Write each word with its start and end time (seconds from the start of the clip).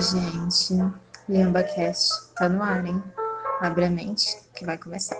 Oi, 0.00 0.04
gente. 0.06 0.82
LambaCast 1.28 2.32
tá 2.34 2.48
no 2.48 2.62
ar, 2.62 2.86
hein? 2.86 3.02
Abre 3.60 3.84
a 3.84 3.90
mente 3.90 4.34
que 4.56 4.64
vai 4.64 4.78
começar. 4.78 5.18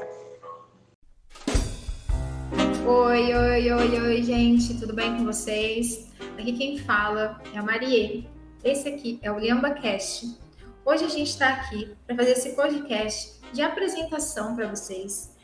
Oi, 2.86 3.34
oi, 3.34 3.72
oi, 3.72 4.00
oi, 4.00 4.22
gente. 4.22 4.80
Tudo 4.80 4.94
bem 4.94 5.18
com 5.18 5.26
vocês? 5.26 6.08
Aqui 6.38 6.54
quem 6.54 6.78
fala 6.78 7.42
é 7.52 7.58
a 7.58 7.62
Marie. 7.62 8.26
Esse 8.64 8.88
aqui 8.88 9.20
é 9.20 9.30
o 9.30 9.38
LambaCast. 9.38 10.38
Hoje 10.82 11.04
a 11.04 11.08
gente 11.10 11.28
está 11.28 11.48
aqui 11.48 11.94
para 12.06 12.16
fazer 12.16 12.30
esse 12.30 12.56
podcast 12.56 13.38
de 13.52 13.60
apresentação 13.60 14.56
para 14.56 14.66
vocês. 14.66 15.36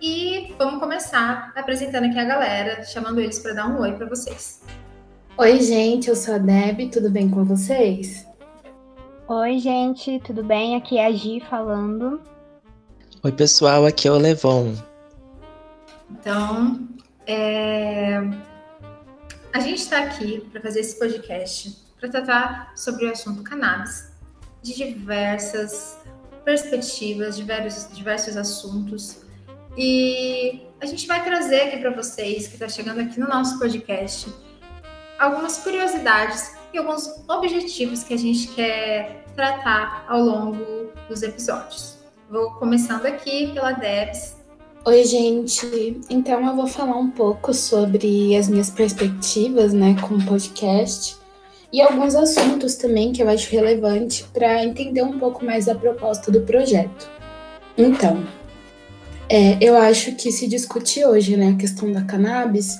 E 0.00 0.56
vamos 0.58 0.80
começar 0.80 1.52
apresentando 1.54 2.06
aqui 2.06 2.18
a 2.18 2.24
galera, 2.24 2.82
chamando 2.82 3.20
eles 3.20 3.38
para 3.38 3.52
dar 3.52 3.68
um 3.68 3.80
oi 3.80 3.92
para 3.92 4.08
vocês. 4.08 4.60
Oi, 5.38 5.60
gente, 5.60 6.08
eu 6.08 6.16
sou 6.16 6.34
a 6.34 6.38
Deb, 6.38 6.90
tudo 6.90 7.08
bem 7.08 7.30
com 7.30 7.44
vocês? 7.44 8.31
Oi, 9.34 9.58
gente, 9.60 10.20
tudo 10.20 10.44
bem? 10.44 10.76
Aqui 10.76 10.98
é 10.98 11.06
a 11.06 11.10
Gi 11.10 11.40
falando. 11.48 12.20
Oi, 13.22 13.32
pessoal, 13.32 13.86
aqui 13.86 14.06
é 14.06 14.12
o 14.12 14.18
Levon. 14.18 14.74
Então, 16.10 16.86
é... 17.26 18.18
a 19.50 19.58
gente 19.58 19.78
está 19.78 20.00
aqui 20.00 20.46
para 20.52 20.60
fazer 20.60 20.80
esse 20.80 20.98
podcast 20.98 21.82
para 21.98 22.10
tratar 22.10 22.72
sobre 22.76 23.06
o 23.06 23.10
assunto 23.10 23.42
cannabis, 23.42 24.12
de 24.60 24.74
diversas 24.74 25.98
perspectivas, 26.44 27.34
diversos, 27.34 27.96
diversos 27.96 28.36
assuntos. 28.36 29.22
E 29.78 30.60
a 30.78 30.84
gente 30.84 31.06
vai 31.06 31.24
trazer 31.24 31.68
aqui 31.68 31.78
para 31.78 31.90
vocês, 31.90 32.48
que 32.48 32.52
está 32.52 32.68
chegando 32.68 33.00
aqui 33.00 33.18
no 33.18 33.28
nosso 33.28 33.58
podcast, 33.58 34.30
algumas 35.18 35.56
curiosidades 35.56 36.60
e 36.72 36.78
alguns 36.78 37.08
objetivos 37.28 38.02
que 38.02 38.14
a 38.14 38.18
gente 38.18 38.48
quer 38.48 39.24
tratar 39.34 40.04
ao 40.08 40.20
longo 40.20 40.92
dos 41.08 41.22
episódios. 41.22 41.98
Vou 42.30 42.50
começando 42.52 43.06
aqui 43.06 43.52
pela 43.52 43.72
Debs. 43.72 44.36
Oi, 44.84 45.04
gente. 45.04 46.00
Então 46.08 46.46
eu 46.46 46.56
vou 46.56 46.66
falar 46.66 46.96
um 46.96 47.10
pouco 47.10 47.52
sobre 47.52 48.36
as 48.36 48.48
minhas 48.48 48.70
perspectivas, 48.70 49.72
né, 49.72 49.96
com 50.00 50.14
o 50.14 50.26
podcast 50.26 51.16
e 51.72 51.80
alguns 51.80 52.14
assuntos 52.14 52.74
também 52.74 53.12
que 53.12 53.22
eu 53.22 53.28
acho 53.28 53.50
relevante 53.50 54.24
para 54.32 54.64
entender 54.64 55.02
um 55.02 55.18
pouco 55.18 55.44
mais 55.44 55.68
a 55.68 55.74
proposta 55.74 56.30
do 56.30 56.42
projeto. 56.42 57.08
Então, 57.78 58.22
é, 59.28 59.56
eu 59.60 59.76
acho 59.76 60.14
que 60.16 60.30
se 60.30 60.46
discute 60.46 61.04
hoje, 61.04 61.36
né, 61.36 61.50
a 61.50 61.56
questão 61.56 61.90
da 61.90 62.02
cannabis 62.02 62.78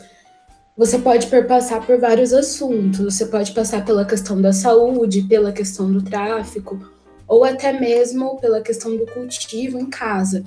você 0.77 0.99
pode 0.99 1.27
perpassar 1.27 1.85
por 1.85 1.99
vários 1.99 2.33
assuntos. 2.33 3.15
Você 3.15 3.27
pode 3.27 3.53
passar 3.53 3.85
pela 3.85 4.05
questão 4.05 4.41
da 4.41 4.53
saúde, 4.53 5.23
pela 5.23 5.53
questão 5.53 5.93
do 5.93 6.03
tráfico, 6.03 6.81
ou 7.29 7.45
até 7.45 7.73
mesmo 7.79 8.39
pela 8.41 8.61
questão 8.61 8.97
do 8.97 9.07
cultivo 9.07 9.79
em 9.79 9.87
casa. 9.87 10.45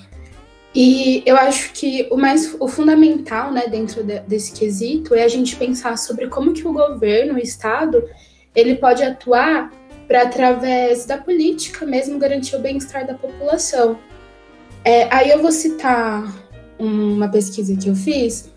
E 0.73 1.23
eu 1.25 1.37
acho 1.37 1.71
que 1.71 2.07
o 2.11 2.17
mais 2.17 2.53
o 2.59 2.67
fundamental, 2.67 3.51
né, 3.51 3.67
dentro 3.67 4.03
de, 4.03 4.19
desse 4.21 4.51
quesito 4.51 5.15
é 5.15 5.23
a 5.23 5.27
gente 5.27 5.55
pensar 5.55 5.97
sobre 5.97 6.27
como 6.27 6.53
que 6.53 6.67
o 6.67 6.73
governo, 6.73 7.35
o 7.35 7.39
estado, 7.39 8.03
ele 8.53 8.75
pode 8.75 9.01
atuar 9.01 9.71
para 10.05 10.23
através 10.23 11.05
da 11.05 11.17
política 11.17 11.85
mesmo 11.85 12.19
garantir 12.19 12.55
o 12.55 12.59
bem-estar 12.59 13.07
da 13.07 13.13
população. 13.13 13.97
É, 14.83 15.07
aí 15.15 15.29
eu 15.29 15.41
vou 15.41 15.51
citar 15.51 16.31
uma 16.77 17.29
pesquisa 17.29 17.75
que 17.75 17.89
eu 17.89 17.95
fiz 17.95 18.51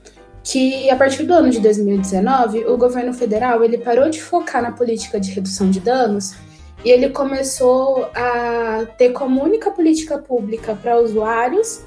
que 0.51 0.89
a 0.89 0.97
partir 0.97 1.25
do 1.25 1.35
ano 1.35 1.51
de 1.51 1.61
2019, 1.61 2.65
o 2.65 2.79
governo 2.79 3.13
federal 3.13 3.63
ele 3.63 3.77
parou 3.77 4.09
de 4.09 4.23
focar 4.23 4.63
na 4.63 4.73
política 4.73 5.21
de 5.21 5.31
redução 5.31 5.69
de 5.69 5.79
danos 5.79 6.35
e 6.83 6.91
ele 6.91 7.11
começou 7.11 8.09
a 8.15 8.87
ter 8.97 9.11
como 9.11 9.45
única 9.45 9.71
política 9.71 10.17
pública 10.17 10.75
para 10.75 10.99
usuários 10.99 11.83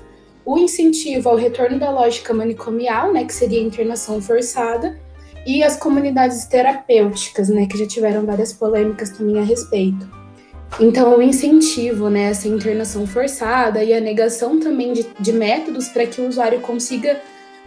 o 0.45 0.59
incentivo 0.59 1.29
ao 1.29 1.35
retorno 1.35 1.79
da 1.79 1.89
lógica 1.89 2.35
manicomial, 2.35 3.11
né, 3.11 3.25
que 3.25 3.33
seria 3.33 3.59
a 3.59 3.63
internação 3.63 4.21
forçada, 4.21 4.95
e 5.45 5.63
as 5.63 5.77
comunidades 5.77 6.45
terapêuticas, 6.45 7.49
né, 7.49 7.65
que 7.65 7.77
já 7.77 7.87
tiveram 7.87 8.25
várias 8.25 8.53
polêmicas 8.53 9.09
também 9.09 9.39
a 9.39 9.43
respeito. 9.43 10.07
Então, 10.79 11.17
o 11.17 11.21
incentivo, 11.21 12.09
né, 12.09 12.29
essa 12.29 12.47
internação 12.47 13.07
forçada 13.07 13.83
e 13.83 13.93
a 13.93 13.99
negação 13.99 14.59
também 14.59 14.93
de, 14.93 15.05
de 15.19 15.33
métodos 15.33 15.87
para 15.89 16.05
que 16.05 16.21
o 16.21 16.27
usuário 16.27 16.59
consiga 16.61 17.19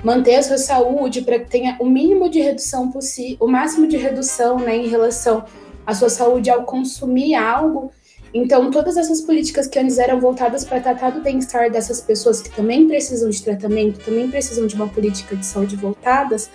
manter 0.05 0.37
a 0.37 0.43
sua 0.43 0.59
saúde, 0.59 1.23
para 1.23 1.39
que 1.39 1.51
tenha 1.51 1.77
o 1.81 1.87
mínimo 1.87 2.29
de 2.29 2.39
redução 2.39 2.91
possível, 2.91 3.39
o 3.41 3.49
máximo 3.49 3.89
de 3.89 3.97
redução 3.97 4.59
né, 4.59 4.77
em 4.77 4.87
relação 4.87 5.45
à 5.87 5.95
sua 5.95 6.11
saúde 6.11 6.51
ao 6.51 6.65
consumir 6.65 7.35
algo. 7.35 7.91
Então, 8.33 8.71
todas 8.71 8.97
essas 8.97 9.23
políticas 9.23 9.67
que 9.67 9.79
antes 9.79 9.97
eram 9.97 10.21
voltadas 10.21 10.65
para 10.65 10.81
tratar 10.81 11.11
do 11.11 11.23
bem-estar 11.23 11.71
dessas 11.71 12.01
pessoas 12.01 12.43
que 12.43 12.51
também 12.51 12.87
precisam 12.87 13.31
de 13.31 13.43
tratamento, 13.43 14.05
também 14.05 14.29
precisam 14.29 14.67
de 14.67 14.75
uma 14.75 14.89
política 14.89 15.35
de 15.35 15.47
saúde 15.47 15.77
voltadas, 15.77 16.51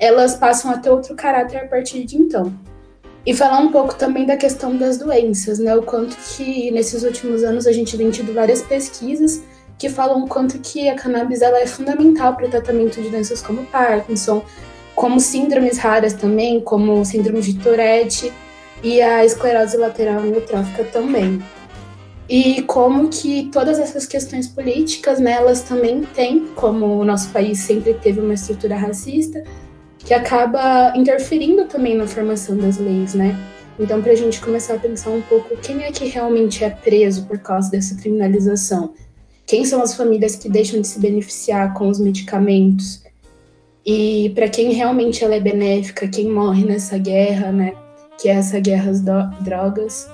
elas 0.00 0.34
passam 0.34 0.70
a 0.70 0.78
ter 0.78 0.90
outro 0.90 1.14
caráter 1.14 1.58
a 1.58 1.66
partir 1.66 2.04
de 2.04 2.16
então. 2.16 2.52
E 3.24 3.34
falar 3.34 3.60
um 3.60 3.70
pouco 3.70 3.94
também 3.94 4.24
da 4.24 4.36
questão 4.36 4.76
das 4.76 4.96
doenças, 4.96 5.58
né? 5.58 5.74
O 5.76 5.82
quanto 5.82 6.16
que 6.16 6.70
nesses 6.70 7.02
últimos 7.02 7.44
anos 7.44 7.66
a 7.66 7.72
gente 7.72 7.96
tem 7.96 8.10
tido 8.10 8.32
várias 8.32 8.62
pesquisas 8.62 9.42
que 9.78 9.88
falam 9.88 10.24
o 10.24 10.28
quanto 10.28 10.58
que 10.58 10.88
a 10.88 10.96
cannabis 10.96 11.40
ela 11.40 11.60
é 11.60 11.66
fundamental 11.66 12.34
para 12.34 12.46
o 12.46 12.50
tratamento 12.50 13.00
de 13.00 13.08
doenças 13.08 13.40
como 13.40 13.64
Parkinson, 13.66 14.44
como 14.94 15.20
síndromes 15.20 15.78
raras 15.78 16.12
também, 16.12 16.60
como 16.60 17.04
síndrome 17.04 17.40
de 17.40 17.54
Tourette 17.54 18.32
e 18.82 19.00
a 19.00 19.24
esclerose 19.24 19.76
lateral 19.76 20.18
amiotrófica 20.18 20.82
também. 20.84 21.40
E 22.28 22.62
como 22.62 23.08
que 23.08 23.48
todas 23.50 23.78
essas 23.78 24.04
questões 24.04 24.48
políticas, 24.48 25.18
né, 25.18 25.32
elas 25.32 25.62
também 25.62 26.02
têm, 26.02 26.48
como 26.54 26.98
o 26.98 27.04
nosso 27.04 27.30
país 27.30 27.60
sempre 27.60 27.94
teve 27.94 28.20
uma 28.20 28.34
estrutura 28.34 28.76
racista, 28.76 29.42
que 29.98 30.12
acaba 30.12 30.92
interferindo 30.94 31.64
também 31.64 31.96
na 31.96 32.06
formação 32.06 32.56
das 32.56 32.76
leis, 32.76 33.14
né? 33.14 33.34
Então, 33.78 34.02
para 34.02 34.12
a 34.12 34.14
gente 34.16 34.40
começar 34.40 34.74
a 34.74 34.78
pensar 34.78 35.10
um 35.10 35.22
pouco 35.22 35.56
quem 35.56 35.84
é 35.84 35.92
que 35.92 36.06
realmente 36.06 36.64
é 36.64 36.70
preso 36.70 37.24
por 37.26 37.38
causa 37.38 37.70
dessa 37.70 37.94
criminalização, 37.94 38.92
quem 39.48 39.64
são 39.64 39.82
as 39.82 39.94
famílias 39.94 40.36
que 40.36 40.48
deixam 40.48 40.80
de 40.80 40.86
se 40.86 41.00
beneficiar 41.00 41.72
com 41.72 41.88
os 41.88 41.98
medicamentos 41.98 43.02
e 43.90 44.30
para 44.34 44.50
quem 44.50 44.72
realmente 44.72 45.24
ela 45.24 45.36
é 45.36 45.40
benéfica, 45.40 46.06
quem 46.06 46.30
morre 46.30 46.62
nessa 46.62 46.98
guerra, 46.98 47.50
né? 47.50 47.72
Que 48.20 48.28
é 48.28 48.32
essa 48.32 48.60
guerra 48.60 48.90
às 48.90 49.00
drogas. 49.00 50.06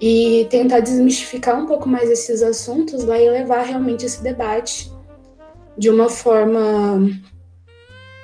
E 0.00 0.46
tentar 0.48 0.80
desmistificar 0.80 1.62
um 1.62 1.66
pouco 1.66 1.86
mais 1.86 2.08
esses 2.08 2.40
assuntos 2.40 3.04
vai 3.04 3.28
levar 3.28 3.64
realmente 3.64 4.06
esse 4.06 4.22
debate 4.22 4.90
de 5.76 5.90
uma 5.90 6.08
forma 6.08 7.10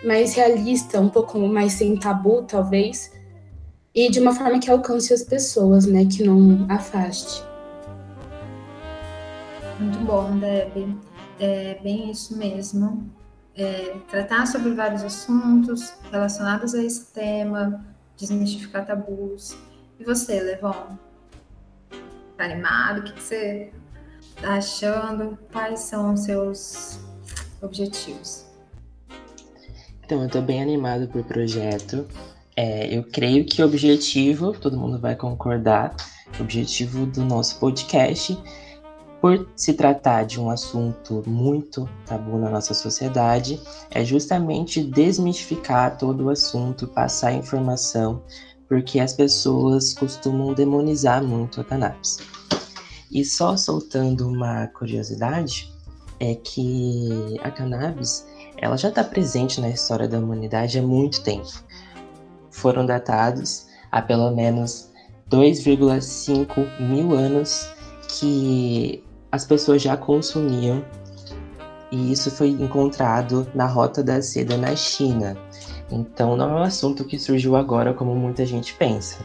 mais 0.03 0.35
realista, 0.35 0.99
um 0.99 1.11
pouco 1.11 1.39
mais 1.41 1.75
sem 1.75 1.99
tabu, 1.99 2.45
talvez, 2.45 3.13
e 3.95 4.11
de 4.11 4.19
uma 4.19 4.35
forma 4.35 4.59
que 4.59 4.71
alcance 4.71 5.13
as 5.13 5.23
pessoas, 5.23 5.85
né? 5.85 6.07
Que 6.07 6.23
não 6.23 6.65
afaste. 6.71 7.45
Muito 9.79 9.99
bom, 10.05 10.39
Deb. 10.39 10.97
É 11.41 11.79
bem 11.83 12.11
isso 12.11 12.37
mesmo. 12.39 13.11
É, 13.57 13.97
tratar 14.09 14.47
sobre 14.47 14.73
vários 14.73 15.03
assuntos 15.03 15.95
relacionados 16.11 16.75
a 16.75 16.83
esse 16.83 17.13
tema, 17.13 17.85
desmistificar 18.17 18.87
tabus. 18.87 19.57
E 19.99 20.05
você, 20.05 20.41
Levon? 20.41 20.97
Tá 22.37 22.45
animado? 22.45 22.99
O 22.99 23.03
que, 23.03 23.21
você 23.21 23.73
tá 24.41 24.55
achando? 24.55 25.39
Quais 25.53 25.81
são 25.81 26.15
os 26.15 26.21
seus 26.21 27.01
objetivos? 27.61 28.45
Então, 30.05 30.23
eu 30.23 30.29
tô 30.29 30.41
bem 30.41 30.63
animado 30.63 31.09
pro 31.09 31.25
projeto. 31.25 32.07
É, 32.57 32.97
eu 32.97 33.03
creio 33.03 33.45
que 33.45 33.61
o 33.61 33.67
objetivo, 33.67 34.53
todo 34.53 34.79
mundo 34.79 35.01
vai 35.01 35.17
concordar, 35.17 35.97
o 36.39 36.43
objetivo 36.43 37.07
do 37.07 37.25
nosso 37.25 37.59
podcast 37.59 38.39
por 39.25 39.49
se 39.57 39.73
tratar 39.73 40.27
de 40.27 40.39
um 40.39 40.51
assunto 40.51 41.23
muito 41.27 41.89
tabu 42.05 42.37
na 42.37 42.51
nossa 42.51 42.75
sociedade, 42.75 43.59
é 43.91 44.05
justamente 44.05 44.85
desmistificar 44.85 45.97
todo 45.97 46.25
o 46.25 46.29
assunto, 46.29 46.87
passar 46.87 47.33
informação, 47.33 48.23
porque 48.69 49.01
as 49.01 49.15
pessoas 49.15 49.95
costumam 49.95 50.53
demonizar 50.53 51.25
muito 51.25 51.59
a 51.59 51.65
cannabis. 51.65 52.19
E 53.11 53.25
só 53.25 53.57
soltando 53.57 54.29
uma 54.29 54.67
curiosidade, 54.67 55.73
é 56.21 56.35
que 56.35 57.41
a 57.43 57.51
cannabis 57.51 58.27
ela 58.59 58.77
já 58.77 58.91
está 58.91 59.03
presente 59.03 59.59
na 59.59 59.71
história 59.71 60.07
da 60.07 60.19
humanidade 60.19 60.79
há 60.79 60.83
muito 60.83 61.23
tempo. 61.23 61.49
Foram 62.51 62.85
datados 62.85 63.69
há 63.91 64.03
pelo 64.03 64.31
menos 64.33 64.91
2,5 65.31 66.79
mil 66.79 67.15
anos 67.15 67.73
que 68.07 69.03
as 69.35 69.45
pessoas 69.45 69.83
já 69.83 69.97
consumiam 69.97 70.85
e 71.91 72.13
isso 72.13 72.31
foi 72.31 72.51
encontrado 72.51 73.45
na 73.53 73.67
Rota 73.67 74.01
da 74.01 74.23
Seda 74.23 74.57
na 74.57 74.77
China. 74.77 75.37
Então 75.91 76.37
não 76.37 76.51
é 76.51 76.61
um 76.61 76.63
assunto 76.63 77.05
que 77.05 77.19
surgiu 77.19 77.57
agora 77.57 77.93
como 77.93 78.15
muita 78.15 78.47
gente 78.47 78.75
pensa. 78.75 79.19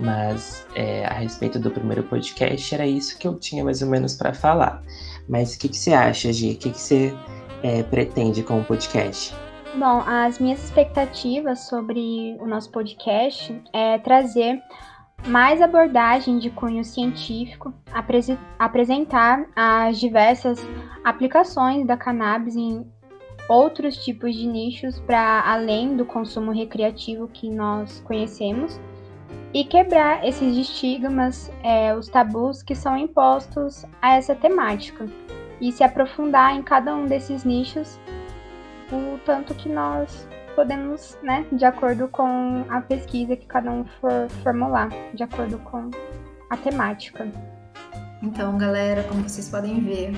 Mas 0.00 0.66
é, 0.74 1.04
a 1.04 1.12
respeito 1.12 1.58
do 1.58 1.70
primeiro 1.70 2.02
podcast, 2.04 2.74
era 2.74 2.86
isso 2.86 3.18
que 3.18 3.28
eu 3.28 3.38
tinha 3.38 3.62
mais 3.62 3.82
ou 3.82 3.88
menos 3.88 4.14
para 4.14 4.32
falar. 4.32 4.82
Mas 5.28 5.54
o 5.54 5.58
que, 5.58 5.68
que 5.68 5.76
você 5.76 5.92
acha, 5.92 6.32
Gi? 6.32 6.52
O 6.52 6.56
que, 6.56 6.70
que 6.70 6.80
você 6.80 7.14
é, 7.62 7.82
pretende 7.82 8.42
com 8.42 8.60
o 8.60 8.64
podcast? 8.64 9.34
Bom, 9.74 10.02
as 10.06 10.38
minhas 10.38 10.64
expectativas 10.64 11.68
sobre 11.68 12.38
o 12.40 12.46
nosso 12.46 12.70
podcast 12.70 13.54
é 13.74 13.98
trazer 13.98 14.62
mais 15.26 15.60
abordagem 15.60 16.38
de 16.38 16.50
cunho 16.50 16.84
científico, 16.84 17.72
apres 17.92 18.28
apresentar 18.58 19.46
as 19.54 19.98
diversas 19.98 20.66
aplicações 21.04 21.86
da 21.86 21.96
cannabis 21.96 22.56
em 22.56 22.86
outros 23.48 23.96
tipos 23.96 24.34
de 24.34 24.46
nichos 24.46 25.00
para 25.00 25.42
além 25.44 25.96
do 25.96 26.04
consumo 26.04 26.52
recreativo 26.52 27.28
que 27.28 27.50
nós 27.50 28.00
conhecemos 28.06 28.80
e 29.52 29.64
quebrar 29.64 30.24
esses 30.24 30.56
estigmas, 30.56 31.50
é, 31.62 31.94
os 31.94 32.08
tabus 32.08 32.62
que 32.62 32.74
são 32.74 32.96
impostos 32.96 33.84
a 34.00 34.14
essa 34.14 34.34
temática 34.34 35.06
e 35.60 35.72
se 35.72 35.82
aprofundar 35.82 36.56
em 36.56 36.62
cada 36.62 36.94
um 36.94 37.06
desses 37.06 37.44
nichos 37.44 37.98
o 38.92 39.18
tanto 39.24 39.54
que 39.54 39.68
nós 39.68 40.28
podemos, 40.60 41.16
né, 41.22 41.46
de 41.50 41.64
acordo 41.64 42.06
com 42.06 42.66
a 42.68 42.82
pesquisa 42.82 43.34
que 43.34 43.46
cada 43.46 43.70
um 43.70 43.82
for 43.98 44.28
formular, 44.42 44.90
de 45.14 45.22
acordo 45.22 45.56
com 45.56 45.90
a 46.50 46.56
temática. 46.58 47.26
Então, 48.22 48.58
galera, 48.58 49.02
como 49.04 49.22
vocês 49.22 49.48
podem 49.48 49.80
ver, 49.80 50.12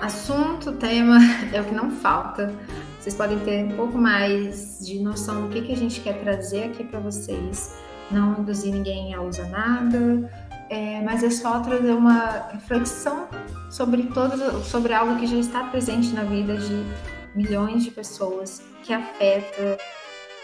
assunto, 0.00 0.72
tema 0.72 1.18
é 1.52 1.60
o 1.60 1.64
que 1.66 1.74
não 1.74 1.90
falta. 1.90 2.50
Vocês 2.98 3.14
podem 3.14 3.38
ter 3.40 3.66
um 3.66 3.76
pouco 3.76 3.98
mais 3.98 4.78
de 4.80 5.00
noção 5.00 5.42
do 5.42 5.48
que, 5.50 5.60
que 5.60 5.72
a 5.74 5.76
gente 5.76 6.00
quer 6.00 6.18
trazer 6.22 6.70
aqui 6.70 6.82
para 6.84 6.98
vocês. 6.98 7.78
Não 8.10 8.40
induzir 8.40 8.72
ninguém 8.72 9.12
a 9.12 9.20
usar 9.20 9.50
nada, 9.50 10.30
é, 10.70 11.02
mas 11.02 11.22
é 11.22 11.28
só 11.28 11.60
trazer 11.60 11.92
uma 11.92 12.48
reflexão 12.52 13.28
sobre 13.68 14.04
todo, 14.04 14.64
sobre 14.64 14.94
algo 14.94 15.16
que 15.16 15.26
já 15.26 15.36
está 15.36 15.64
presente 15.64 16.14
na 16.14 16.24
vida 16.24 16.56
de 16.56 16.86
milhões 17.36 17.84
de 17.84 17.90
pessoas, 17.90 18.62
que 18.82 18.92
afeta 18.92 19.78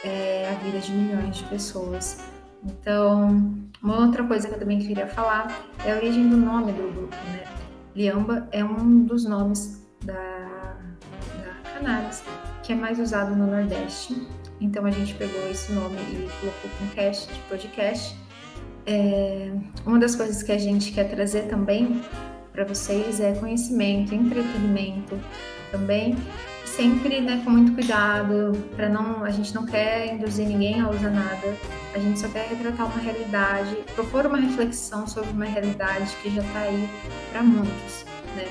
é, 0.05 0.51
a 0.51 0.65
vida 0.65 0.79
de 0.79 0.93
milhões 0.93 1.37
de 1.37 1.45
pessoas. 1.45 2.25
Então, 2.65 3.55
uma 3.83 4.07
outra 4.07 4.23
coisa 4.25 4.49
que 4.49 4.55
eu 4.55 4.59
também 4.59 4.79
queria 4.79 5.07
falar 5.09 5.67
é 5.85 5.93
a 5.93 5.97
origem 5.97 6.29
do 6.29 6.37
nome 6.37 6.73
do 6.73 6.93
grupo, 6.93 7.17
né? 7.33 7.45
Liamba 7.95 8.49
é 8.53 8.65
um 8.65 9.05
dos 9.05 9.25
nomes 9.25 9.87
da, 10.05 10.15
da 10.15 11.71
cannabis 11.75 12.23
que 12.63 12.73
é 12.73 12.77
mais 12.77 12.99
usado 12.99 13.35
no 13.35 13.47
Nordeste. 13.47 14.27
Então 14.61 14.87
a 14.87 14.91
gente 14.91 15.15
pegou 15.15 15.51
esse 15.51 15.73
nome 15.73 15.97
e 15.97 16.31
colocou 16.41 16.71
com 16.79 16.87
cast 16.95 17.33
de 17.33 17.41
podcast. 17.41 18.17
É, 18.87 19.53
uma 19.85 19.99
das 19.99 20.15
coisas 20.15 20.43
que 20.43 20.53
a 20.53 20.59
gente 20.59 20.93
quer 20.93 21.11
trazer 21.11 21.49
também 21.49 22.01
para 22.53 22.65
vocês 22.65 23.21
é 23.21 23.35
conhecimento, 23.35 24.15
entretenimento 24.15 25.19
também 25.71 26.17
sempre 26.77 27.21
né, 27.21 27.43
com 27.45 27.51
muito 27.51 27.73
cuidado, 27.75 28.53
para 28.75 28.89
não, 28.89 29.25
a 29.25 29.31
gente 29.31 29.55
não 29.55 29.67
quer 29.67 30.15
induzir 30.15 30.47
ninguém 30.47 30.81
a 30.81 30.89
usar 30.89 31.11
nada, 31.11 31.57
a 31.95 31.99
gente 31.99 32.19
só 32.19 32.29
quer 32.29 32.49
retratar 32.49 32.87
uma 32.87 32.99
realidade, 32.99 33.77
propor 33.95 34.27
uma 34.27 34.39
reflexão 34.39 35.07
sobre 35.07 35.31
uma 35.31 35.45
realidade 35.45 36.17
que 36.23 36.31
já 36.31 36.43
está 36.43 36.61
aí 36.61 36.89
para 37.31 37.43
muitos, 37.43 38.05
né? 38.35 38.47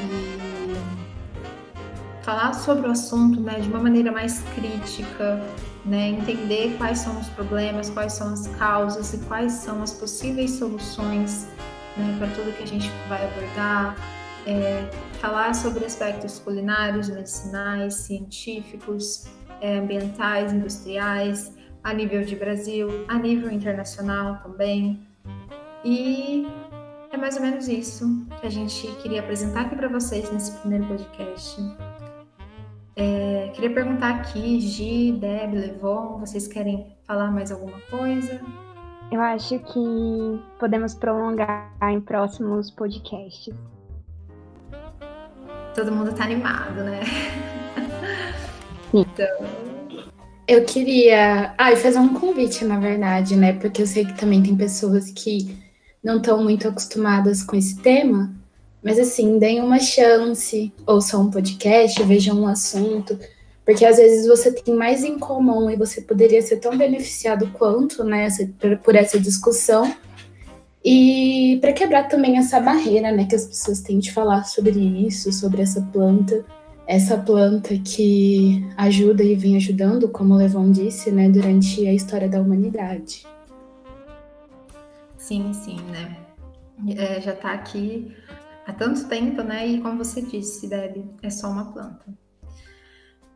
E 0.00 0.44
falar 2.22 2.54
sobre 2.54 2.88
o 2.88 2.90
assunto, 2.90 3.38
né, 3.40 3.60
de 3.60 3.68
uma 3.68 3.80
maneira 3.80 4.10
mais 4.10 4.42
crítica, 4.54 5.44
né, 5.84 6.08
entender 6.08 6.74
quais 6.78 7.00
são 7.00 7.20
os 7.20 7.28
problemas, 7.28 7.90
quais 7.90 8.14
são 8.14 8.32
as 8.32 8.46
causas 8.56 9.12
e 9.12 9.18
quais 9.18 9.52
são 9.52 9.82
as 9.82 9.92
possíveis 9.92 10.52
soluções 10.52 11.46
né, 11.94 12.16
para 12.18 12.28
tudo 12.28 12.56
que 12.56 12.62
a 12.62 12.66
gente 12.66 12.90
vai 13.06 13.22
abordar 13.22 13.94
é, 14.46 14.88
falar 15.20 15.54
sobre 15.54 15.84
aspectos 15.84 16.38
culinários, 16.38 17.08
medicinais, 17.08 17.94
científicos, 17.94 19.26
é, 19.60 19.78
ambientais, 19.78 20.52
industriais, 20.52 21.56
a 21.82 21.92
nível 21.92 22.22
de 22.24 22.36
Brasil, 22.36 22.88
a 23.08 23.18
nível 23.18 23.50
internacional 23.50 24.38
também. 24.42 25.06
E 25.84 26.46
é 27.10 27.16
mais 27.16 27.36
ou 27.36 27.42
menos 27.42 27.68
isso 27.68 28.26
que 28.40 28.46
a 28.46 28.50
gente 28.50 28.86
queria 29.02 29.20
apresentar 29.20 29.62
aqui 29.62 29.76
para 29.76 29.88
vocês 29.88 30.30
nesse 30.32 30.52
primeiro 30.58 30.86
podcast. 30.86 31.60
É, 32.96 33.50
queria 33.54 33.74
perguntar 33.74 34.16
aqui, 34.16 34.60
Gi, 34.60 35.12
Deb, 35.12 35.54
Levon, 35.54 36.18
vocês 36.18 36.46
querem 36.46 36.96
falar 37.04 37.30
mais 37.30 37.50
alguma 37.50 37.78
coisa? 37.90 38.40
Eu 39.10 39.20
acho 39.20 39.58
que 39.58 40.40
podemos 40.58 40.94
prolongar 40.94 41.72
em 41.82 42.00
próximos 42.00 42.70
podcasts 42.70 43.54
todo 45.74 45.92
mundo 45.92 46.12
tá 46.12 46.24
animado, 46.24 46.82
né? 46.82 47.00
Então. 48.96 49.26
Eu 50.46 50.64
queria. 50.64 51.52
Ah, 51.58 51.72
e 51.72 51.76
fazer 51.76 51.98
um 51.98 52.14
convite, 52.14 52.64
na 52.64 52.78
verdade, 52.78 53.34
né? 53.34 53.54
Porque 53.54 53.82
eu 53.82 53.86
sei 53.88 54.04
que 54.04 54.16
também 54.16 54.40
tem 54.40 54.54
pessoas 54.54 55.10
que 55.10 55.58
não 56.02 56.18
estão 56.18 56.44
muito 56.44 56.68
acostumadas 56.68 57.42
com 57.42 57.56
esse 57.56 57.76
tema. 57.78 58.32
Mas 58.80 58.98
assim, 58.98 59.38
deem 59.38 59.60
uma 59.60 59.80
chance, 59.80 60.72
ouçam 60.86 61.22
um 61.22 61.30
podcast, 61.30 62.00
vejam 62.04 62.42
um 62.42 62.46
assunto, 62.46 63.18
porque 63.64 63.84
às 63.84 63.96
vezes 63.96 64.26
você 64.26 64.52
tem 64.52 64.74
mais 64.74 65.02
em 65.02 65.18
comum 65.18 65.70
e 65.70 65.76
você 65.76 66.02
poderia 66.02 66.42
ser 66.42 66.58
tão 66.58 66.76
beneficiado 66.76 67.50
quanto, 67.54 68.04
né, 68.04 68.28
por 68.84 68.94
essa 68.94 69.18
discussão. 69.18 69.96
E 70.84 71.58
para 71.62 71.72
quebrar 71.72 72.08
também 72.08 72.36
essa 72.36 72.60
barreira, 72.60 73.10
né, 73.10 73.24
que 73.24 73.34
as 73.34 73.46
pessoas 73.46 73.80
têm 73.80 73.98
de 73.98 74.12
falar 74.12 74.44
sobre 74.44 74.78
isso, 74.78 75.32
sobre 75.32 75.62
essa 75.62 75.80
planta, 75.80 76.44
essa 76.86 77.16
planta 77.16 77.74
que 77.78 78.62
ajuda 78.76 79.22
e 79.22 79.34
vem 79.34 79.56
ajudando, 79.56 80.08
como 80.10 80.36
Levon 80.36 80.70
disse, 80.70 81.10
né, 81.10 81.30
durante 81.30 81.86
a 81.86 81.92
história 81.92 82.28
da 82.28 82.40
humanidade. 82.40 83.26
Sim, 85.16 85.54
sim, 85.54 85.80
né? 85.90 86.18
É, 86.98 87.18
já 87.18 87.32
está 87.32 87.52
aqui 87.52 88.14
há 88.66 88.72
tanto 88.74 89.08
tempo, 89.08 89.42
né? 89.42 89.66
E 89.66 89.80
como 89.80 90.04
você 90.04 90.20
disse, 90.20 90.68
Deb, 90.68 91.02
é 91.22 91.30
só 91.30 91.48
uma 91.48 91.72
planta. 91.72 92.04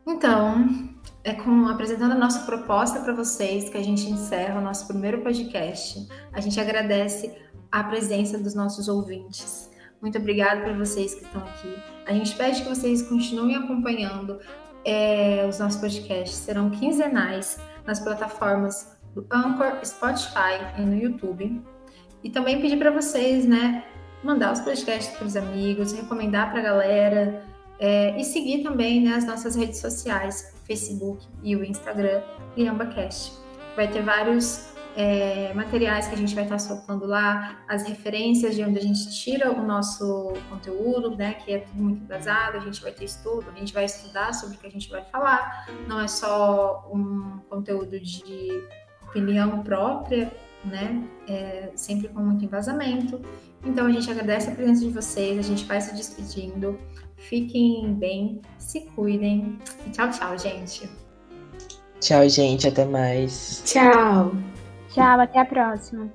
Então, 0.05 0.89
é 1.23 1.33
com 1.33 1.67
apresentando 1.67 2.13
a 2.13 2.17
nossa 2.17 2.45
proposta 2.45 2.99
para 2.99 3.13
vocês 3.13 3.69
que 3.69 3.77
a 3.77 3.83
gente 3.83 4.09
encerra 4.09 4.59
o 4.59 4.63
nosso 4.63 4.87
primeiro 4.87 5.21
podcast. 5.21 6.07
A 6.31 6.39
gente 6.39 6.59
agradece 6.59 7.35
a 7.71 7.83
presença 7.83 8.37
dos 8.37 8.55
nossos 8.55 8.87
ouvintes. 8.87 9.69
Muito 10.01 10.17
obrigada 10.17 10.61
por 10.61 10.77
vocês 10.77 11.13
que 11.13 11.25
estão 11.25 11.41
aqui. 11.41 11.75
A 12.07 12.13
gente 12.13 12.35
pede 12.35 12.63
que 12.63 12.69
vocês 12.69 13.01
continuem 13.01 13.55
acompanhando 13.55 14.39
é, 14.85 15.45
os 15.47 15.59
nossos 15.59 15.79
podcasts. 15.79 16.37
Serão 16.37 16.69
quinzenais 16.69 17.59
nas 17.85 17.99
plataformas 17.99 18.97
do 19.13 19.25
Anchor, 19.31 19.77
Spotify 19.83 20.57
e 20.77 20.81
no 20.81 20.95
YouTube. 20.95 21.61
E 22.23 22.29
também 22.29 22.61
pedir 22.61 22.77
para 22.77 22.91
vocês, 22.91 23.45
né, 23.45 23.83
mandar 24.23 24.53
os 24.53 24.61
podcasts 24.61 25.15
para 25.17 25.27
os 25.27 25.35
amigos, 25.35 25.91
recomendar 25.91 26.49
para 26.51 26.59
a 26.59 26.63
galera 26.63 27.43
é, 27.79 28.19
e 28.19 28.23
seguir 28.23 28.63
também 28.63 29.01
né, 29.01 29.15
as 29.15 29.25
nossas 29.25 29.55
redes 29.55 29.79
sociais, 29.79 30.53
Facebook 30.69 31.25
e 31.41 31.55
o 31.55 31.63
Instagram, 31.63 32.21
LiambaCast. 32.55 33.33
Vai 33.75 33.91
ter 33.91 34.03
vários 34.03 34.69
é, 34.95 35.51
materiais 35.55 36.07
que 36.07 36.13
a 36.13 36.17
gente 36.17 36.35
vai 36.35 36.43
estar 36.43 36.59
soltando 36.59 37.07
lá, 37.07 37.63
as 37.67 37.87
referências 37.87 38.55
de 38.55 38.63
onde 38.63 38.77
a 38.77 38.81
gente 38.81 39.09
tira 39.11 39.51
o 39.51 39.65
nosso 39.65 40.33
conteúdo, 40.47 41.15
né, 41.15 41.33
que 41.33 41.53
é 41.53 41.59
tudo 41.59 41.81
muito 41.81 42.03
embasado, 42.03 42.57
a 42.57 42.59
gente 42.59 42.81
vai 42.81 42.91
ter 42.91 43.05
estudo, 43.05 43.49
a 43.49 43.57
gente 43.57 43.73
vai 43.73 43.85
estudar 43.85 44.33
sobre 44.33 44.57
o 44.57 44.59
que 44.59 44.67
a 44.67 44.71
gente 44.71 44.89
vai 44.89 45.03
falar, 45.05 45.67
não 45.87 45.99
é 45.99 46.07
só 46.07 46.87
um 46.93 47.39
conteúdo 47.49 47.99
de 47.99 48.49
opinião 49.01 49.63
própria, 49.63 50.31
né, 50.63 51.03
é, 51.27 51.71
sempre 51.75 52.09
com 52.09 52.19
muito 52.19 52.45
embasamento. 52.45 53.21
Então 53.63 53.87
a 53.87 53.91
gente 53.91 54.09
agradece 54.09 54.49
a 54.49 54.55
presença 54.55 54.81
de 54.81 54.89
vocês, 54.89 55.37
a 55.37 55.41
gente 55.41 55.65
vai 55.65 55.81
se 55.81 55.93
despedindo. 55.93 56.79
Fiquem 57.17 57.93
bem, 57.93 58.41
se 58.57 58.81
cuidem 58.95 59.57
e 59.85 59.89
tchau, 59.91 60.09
tchau, 60.09 60.37
gente. 60.37 60.89
Tchau, 61.99 62.27
gente, 62.29 62.67
até 62.67 62.85
mais. 62.85 63.61
Tchau. 63.65 64.31
Tchau, 64.89 65.19
até 65.19 65.39
a 65.39 65.45
próxima. 65.45 66.09